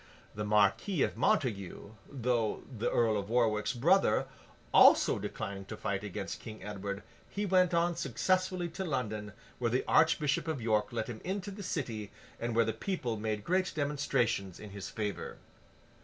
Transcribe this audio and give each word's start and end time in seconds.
The 0.33 0.43
Marquis 0.43 1.03
of 1.03 1.15
Montague, 1.15 1.91
though 2.09 2.63
the 2.75 2.89
Earl 2.89 3.19
of 3.19 3.29
Warwick's 3.29 3.73
brother, 3.73 4.25
also 4.73 5.19
declining 5.19 5.65
to 5.65 5.77
fight 5.77 6.03
against 6.03 6.39
King 6.39 6.63
Edward, 6.63 7.03
he 7.29 7.45
went 7.45 7.71
on 7.71 7.95
successfully 7.95 8.67
to 8.69 8.83
London, 8.83 9.31
where 9.59 9.69
the 9.69 9.85
Archbishop 9.87 10.47
of 10.47 10.59
York 10.59 10.87
let 10.91 11.07
him 11.07 11.21
into 11.23 11.51
the 11.51 11.61
City, 11.61 12.09
and 12.39 12.55
where 12.55 12.65
the 12.65 12.73
people 12.73 13.15
made 13.15 13.43
great 13.43 13.71
demonstrations 13.75 14.59
in 14.59 14.71
his 14.71 14.89
favour. 14.89 15.37